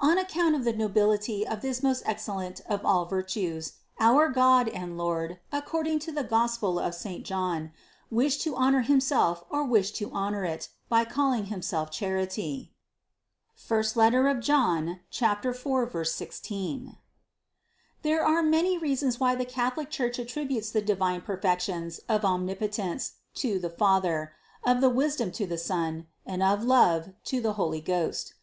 On 0.00 0.18
account 0.18 0.56
of 0.56 0.64
the 0.64 0.72
nobility 0.72 1.46
of 1.46 1.60
this 1.62 1.84
most 1.84 2.02
excellent 2.04 2.60
of 2.68 2.84
all 2.84 3.04
virtues, 3.04 3.74
our 4.00 4.28
God 4.28 4.68
and 4.68 4.98
Lord, 4.98 5.38
according 5.52 6.00
to 6.00 6.10
the 6.10 6.24
Gos 6.24 6.58
pel 6.58 6.80
of 6.80 6.96
St. 6.96 7.24
John, 7.24 7.70
wished 8.10 8.40
to 8.40 8.56
honor 8.56 8.80
Himself 8.80 9.44
or 9.50 9.62
wished 9.62 9.94
to 9.98 10.10
honor 10.10 10.44
it, 10.44 10.68
by 10.88 11.04
calling 11.04 11.44
Himself 11.44 11.92
Charity 11.92 12.72
(I 13.70 14.34
John 14.40 15.00
4, 15.04 16.04
16). 16.04 16.96
There 18.02 18.26
are 18.26 18.42
many 18.42 18.76
reasons 18.78 19.20
why 19.20 19.36
the 19.36 19.44
Catholic 19.44 19.90
Church 19.90 20.18
attrib 20.18 20.50
utes 20.50 20.72
the 20.72 20.82
divine 20.82 21.20
perfections 21.20 22.00
of 22.08 22.24
omnipotence 22.24 23.12
to 23.34 23.60
the 23.60 23.70
Fa 23.70 24.00
ther, 24.02 24.32
of 24.64 24.82
wisdom 24.92 25.30
to 25.30 25.46
the 25.46 25.56
Son, 25.56 26.08
and 26.26 26.42
of 26.42 26.64
love 26.64 27.10
to 27.26 27.40
the 27.40 27.52
Holy 27.52 27.80
Ghost. 27.80 28.34